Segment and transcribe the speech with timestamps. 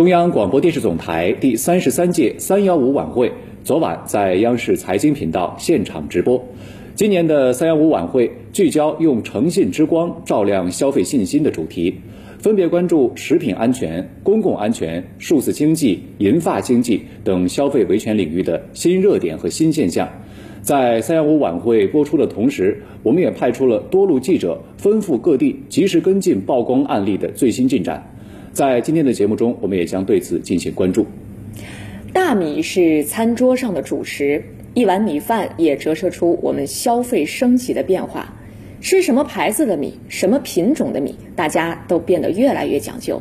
[0.00, 3.30] 中央广播电视总台第三十三届“三幺五”晚会
[3.62, 6.42] 昨晚在央视财经频道现场直播。
[6.94, 11.96] 今年的“三幺五”晚会聚焦用诚信之光照亮消费信心的主题，
[12.38, 20.08] 分别关注食品安全、公共安全、数字经济、银发经济等消费维权领域的新热点和新现象。
[20.62, 28.14] 在“三幺五”晚会播出的同时，我们也派出了多路记者，奔赴各地，及时跟进曝光案例的最新进展。
[28.52, 31.06] 在今天的节目中，我们也将对此进行关注。
[32.12, 38.34] 大米是餐桌上的主食，一碗米饭也折射出我们消费升级的变化。
[38.80, 43.20] 吃什么牌子的米，什么品种的米，大家都变得越来越讲究。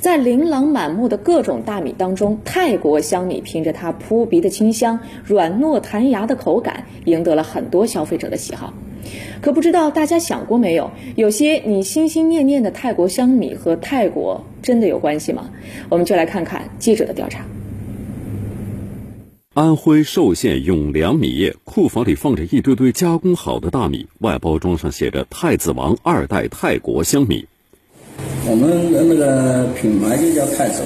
[0.00, 8.72] 在琳琅满目的各种大米当中，泰国香米凭着它扑鼻的清香、软糯弹牙的口感，赢得了很多消费者的喜好。
[9.40, 15.48] 可不知道大家想过没有，有些你心心念念的泰国香米和泰国真的有关系吗？
[15.88, 17.44] 我们就来看看记者的调查。
[19.54, 27.46] 安徽寿县永良米业库房里放着一堆堆加工好的大米，外包装上写着“太子王二代泰国香米”。
[28.46, 30.82] 我们的那个品牌就叫太子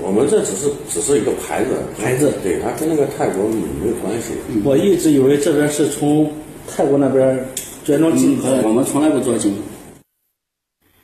[0.00, 4.32] 王，我们这只是只是一个牌子，牌子对它跟那个泰国米没有关系。
[4.64, 6.32] 我一直以为这边是从。
[6.68, 7.46] 泰国那边
[7.88, 9.54] 原装进口，我们从来不做进。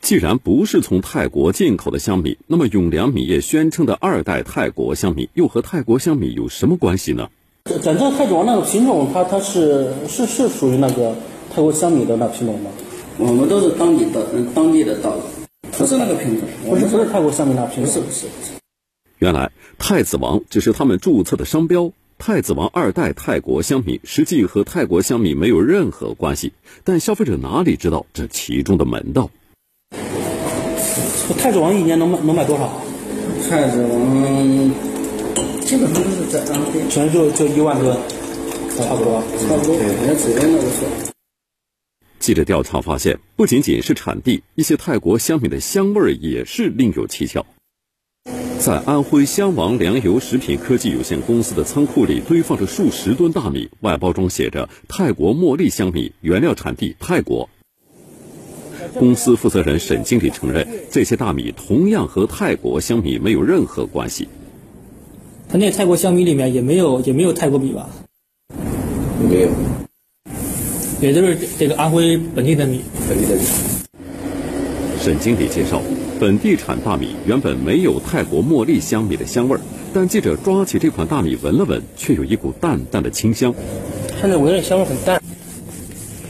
[0.00, 7.30] 既然不是从泰国进口的香米，那么永良米业宣称的二代泰国香米又和泰国香米有什么关系呢？
[7.82, 11.14] 咱这泰国那个品种，它它是是是属于那个
[11.54, 12.70] 泰国香米的那品种吗？
[13.16, 15.22] 我们都是当地的当地的稻子，
[15.78, 18.26] 不是那个品种，不是不是泰国香米那品种，不是不是。
[19.20, 21.92] 原来太子王只是他们注册的商标。
[22.24, 26.52] 太子王二代泰国香米实际和泰国香米没有任何关系，
[26.84, 29.28] 但消费者哪里知道这其中的门道？
[31.36, 32.80] 太子王一年能卖能卖多少？
[33.50, 34.70] 太子王
[35.62, 37.92] 基本上都是在安徽，全就就一万吨，
[38.76, 39.76] 差不多，差不多。
[39.76, 41.12] 连指标那个是。
[42.20, 47.44] 记者调查发现，不仅仅是产地，一些泰国香米的香味也是另有蹊跷。
[48.62, 57.50] 在安徽襄王粮油食品科技有限公司的仓库里堆放着数十吨大米，外包装写着“泰国茉莉香米”，原料产地泰国。
[58.94, 64.28] 公司负责人沈经理承认，这些大米同样和泰国香米没有任何关系。
[65.48, 67.90] 他那泰国香米里面也没有也没有泰国米吧？
[69.28, 69.48] 没有，
[71.00, 72.80] 也就是这个安徽本地的米。
[73.08, 73.42] 本地的米。
[75.00, 75.82] 沈经理介绍。
[76.22, 79.60] 本地产大米原本没有泰国茉莉香米的香味儿，
[79.92, 83.52] 但记者抓起这款大米闻了闻，却有一股淡淡的清香。
[84.20, 85.20] 现在闻着香味很淡，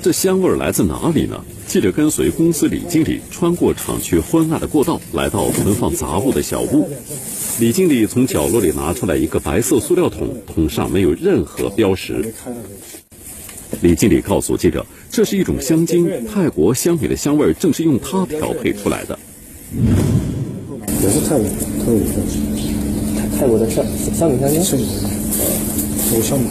[0.00, 1.44] 这香味儿来自哪里呢？
[1.66, 6.88] 记者跟随公司李经理穿过厂区昏暗的过道，来到存放杂物的小屋。
[7.60, 12.32] 李经理从角落里拿出来一个白色塑料桶，桶上没有任何标识。
[13.82, 19.19] 李经理告诉记者，这是一种香精，泰国香米的香味正是用它调配出来的。
[19.75, 21.49] 也是泰国，
[21.81, 23.84] 泰国泰泰国的香
[24.15, 26.47] 香米香精，是泰国香米。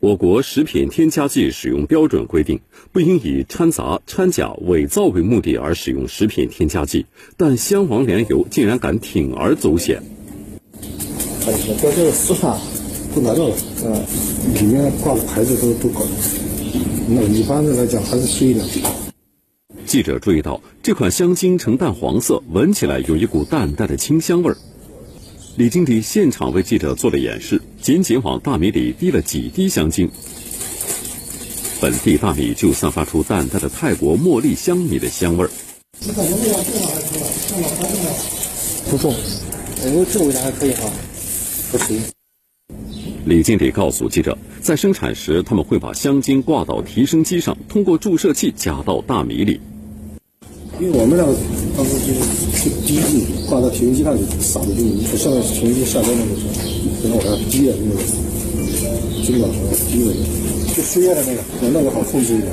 [0.00, 2.58] 我国食品添加剂使用标准规定，
[2.90, 7.06] 不应以掺杂、掺假、伪造为目的而使用食品添加剂，
[7.36, 10.02] 但香王粮油竟然敢铤而走险。
[11.44, 12.56] 它这个标签的撕下
[13.14, 13.54] 都拿掉了，
[13.84, 14.02] 嗯，
[14.54, 16.00] 里面挂的牌子都都搞。
[17.08, 18.64] 那一般的来讲还是缺一点。
[19.90, 24.56] 记者注意到，这款香精呈淡黄色，闻起来有一股淡淡的清香味儿。
[25.56, 30.08] 李经理现场为记者做了演示，仅仅往大米里滴了几滴香精，
[31.80, 35.50] 本地大米就散发出淡淡的泰国茉莉香米的香味儿。
[38.88, 40.88] 不重，哎，这个味道还可以哈，
[41.72, 42.00] 不行。
[43.24, 49.60] 李经理告诉记者，在生产时，他们会把香精挂到提升机上，通过注射器加到大米里。
[50.80, 51.34] 因为我们那个
[51.76, 56.46] 当时就是滴剂挂到提升机上就撒进去，不像提升机下边那个是，
[57.04, 58.00] 然后往上滴的那个，
[59.22, 60.14] 尽管往上滴的，
[60.74, 62.48] 就输液的那个，那个好控制一点。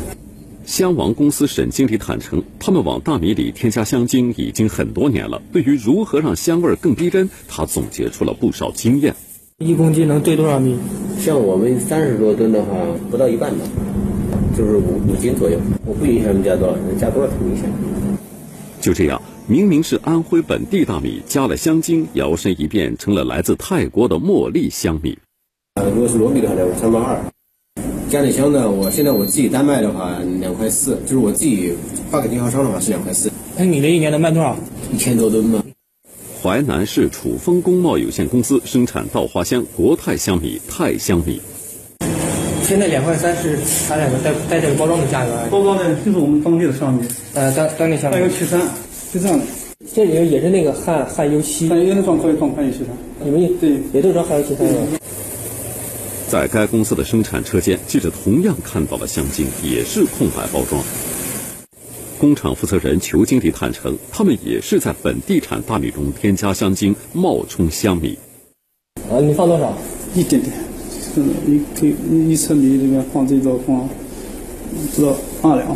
[0.66, 5.42] 香王公司沈经理坦诚，他们往大米里添加香精已经很多年了。
[5.54, 9.16] 对于如何让香味更逼真，他总结出了不少经验。
[9.60, 10.76] 一公斤能兑多少米？
[11.24, 12.76] 像我们三十多吨的话，
[13.10, 13.66] 不到一半吧，
[14.58, 15.58] 就是五五斤左右。
[15.86, 17.72] 我不影响加多少，加多少挺明显。
[18.80, 25.18] 就这样，明明是安徽本地大米，加了香精，摇身一变成了来自泰国的茉莉香米。
[25.76, 27.20] 呃，如果是糯米的话呢，三毛二。
[28.10, 31.74] 加点香呢，我现在我自己单卖的话两块四，就是我自己
[32.10, 33.32] 发给经销商的话是两块四。
[33.58, 34.56] 那你这一年能卖多少？
[34.94, 35.64] 一千多吨吧。
[36.42, 41.42] 淮南市楚丰工贸有限公司生产稻花香国泰香米、泰香米。
[42.68, 47.02] 现在两块三是它两个带带这个包装的价格，包装的就是我们当地的香米，
[47.34, 48.60] 呃，当当地香米还有七三，
[49.14, 49.46] 就这样的。
[49.96, 52.88] 这里面也是那个汉汉优七，汉优那装可以装汉优七三，
[53.24, 54.82] 你们也对，也都装汉优七三是吧？
[56.28, 60.84] 在该公司的生产车间，记者同样看到了香精，也是空白包装。
[62.20, 68.20] 工厂负责人裘经理坦诚，他们也是在本地产大米中添加香精，冒充香米。
[69.10, 69.74] 啊，你放多少？
[70.14, 70.52] 一点点，
[71.18, 71.96] 就是一可以
[72.30, 73.90] 一车米里面放最多放
[74.96, 75.76] 不到二两。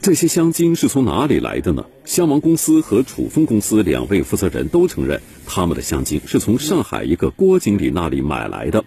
[0.00, 1.84] 这些香精是从哪里来的呢？
[2.06, 8.82] 香王公司和楚风公司两位负责人都承认，他们的香精是从上海一个郭经理那里买来的。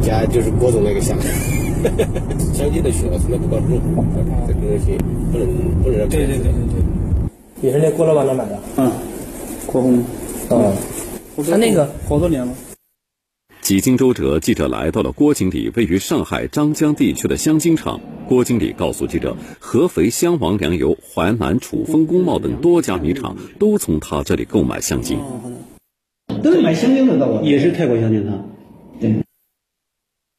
[0.00, 1.14] 家就是郭总那个香，
[2.56, 4.96] 香精的血从来不告诉这个东西
[5.30, 5.46] 不能
[5.82, 6.52] 不能让对对对对
[7.60, 8.58] 对，也是那郭老板那买的。
[8.78, 8.90] 嗯，
[9.66, 9.98] 郭红，
[10.48, 10.72] 啊，
[11.50, 12.50] 他那个好多年了。
[13.70, 18.00] 几经周折，记者来到了郭经理位于上海张江地区的香精厂。
[18.28, 25.20] 郭经理告诉记者，合肥香王粮油、淮南楚丰工贸等多家米厂都从他这里购买香精。
[26.42, 28.50] 都是买香精的到我，也是泰国香精厂。
[29.00, 29.14] 对。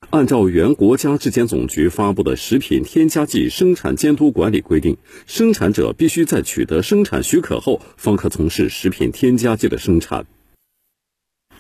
[0.09, 4.95] 按照原国家质检总局发布的《食品添加剂生产监督管理规定》，
[5.25, 10.25] 生产者必须在取得生产许可后，方可从事食品添加剂的生产。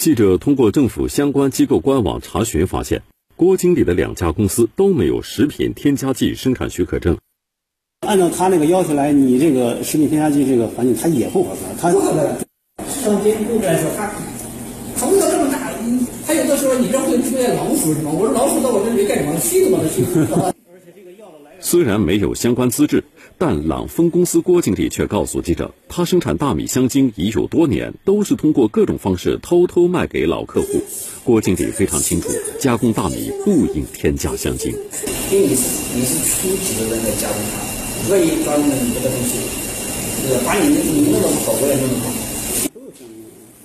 [0.01, 3.03] 记者通过政府相关机构官网查询发现，
[3.35, 7.19] 郭经理的两家公司都没有食品添加剂生产许可证。
[7.99, 11.61] 按照他那个要求来，你这个食品添加剂这个环境，它也不合格。
[11.79, 12.35] 它不合格。
[12.83, 14.11] 上监督来说，他
[14.97, 15.71] 虫子这么大，
[16.25, 18.09] 他有的时候你这会出现老鼠是吗？
[18.11, 19.39] 我说老鼠到我这里干什么？
[19.39, 20.27] 吸都把它吸死。
[21.59, 23.03] 虽然没有相关资质，
[23.41, 30.79] 但朗丰公司郭经理却告诉记者，他生产大米香精已有多年，都是通过各种方式偷偷卖给老客户。
[31.23, 32.29] 郭经理非常清楚，
[32.59, 34.71] 加工大米不应添加香精。
[35.31, 35.63] 因为你是
[35.95, 37.57] 你是初级的那个加工厂，
[38.61, 39.39] 你这个东西，
[40.29, 42.11] 呃，把你你弄得好，我也弄得好。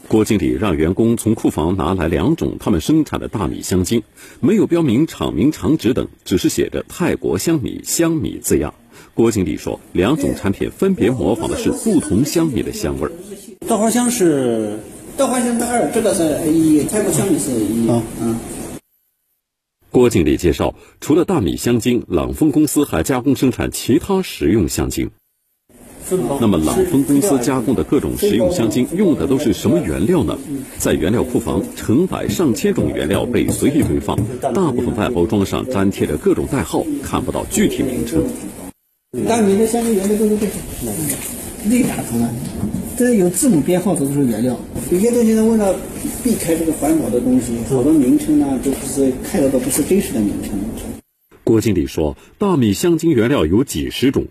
[0.09, 4.03] 郭经理让员工从库房拿来两种他们生产的大米香精，
[4.41, 8.73] 没有标明厂名、厂址等，只是写着“泰国香米”“香米”字样。
[9.17, 13.13] 郭经理说，两种产品分别模仿的是不同香米的香味儿。
[13.67, 14.79] 稻花香是
[15.17, 17.89] 稻花香是二，这个是一，泰国香米是一。
[17.89, 18.37] 啊嗯。
[19.91, 25.11] 郭经理介绍，除了大米香精，朗丰公司还加工生产其他食用香精。
[26.39, 30.39] 那么，朗丰公司加工的各种食用香精用的都是什么原料呢？
[30.77, 34.15] 在原料库房，成百上千种原料被随意堆放，
[34.53, 38.23] 大部分外包装上粘贴着各种代号，看不到具体名称。
[39.25, 40.53] 大米的香精原料都是这些，
[41.65, 42.29] 内打出来，
[42.97, 44.59] 这有字母编号的都是原料。
[44.91, 45.75] 有些东西呢，为了
[46.23, 50.59] 避开这个环保的东西，好多名称呢都不是看到的不是真实的名称。
[51.45, 54.27] 郭经理说，大米香精原料有几十种。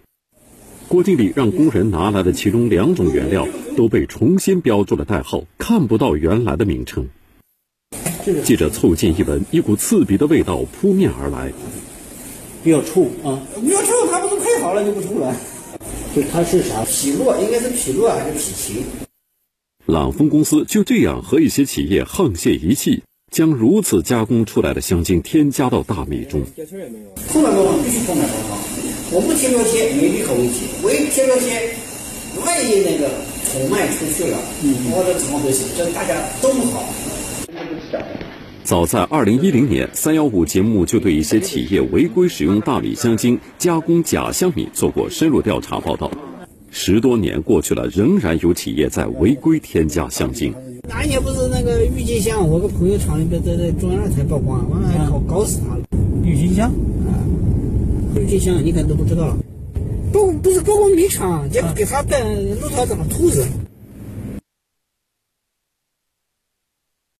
[0.88, 7.07] 郭经理让工人拿来的其中两种原料都被重新标注了代号，看不到原来的名称。
[8.43, 11.51] 记者凑近一闻，一股刺鼻的味道扑面而来，
[12.63, 13.41] 比较臭啊！
[13.61, 13.93] 比较臭，
[14.61, 15.35] 好了就不出了？
[16.15, 16.83] 就它是啥？
[16.85, 18.83] 匹诺应该是匹诺还是匹奇？
[19.85, 26.41] 朗丰公司就这样和一些企业沆瀣一气，将如此加工出来的香精添加到大米中。
[27.31, 28.57] 空白包装必须空白包装。
[29.12, 30.65] 我不贴标签，没必口问题。
[30.81, 31.62] 我一贴标签，
[32.43, 33.12] 万一那个
[33.51, 34.39] 宠卖出去了，
[34.89, 35.65] 我这怎么回事？
[35.77, 36.89] 这大家都不好。
[38.65, 46.10] 早在二零一零年，三幺五节目就对一些企业违规使用大米香精加工假香米做过深入调查报道。
[46.72, 50.51] 十多年过去了，仍然有企业在违规添加香精。
[50.89, 55.84] 那年不是那个郁金香，我个朋友厂里边在在中央台曝光，完了还搞搞死他了。
[56.24, 56.72] 郁金香
[57.05, 57.22] 啊，
[58.19, 59.38] 郁金香你可能都不知道，
[60.12, 63.45] 不不是包括米厂，结果给他带路上长兔子。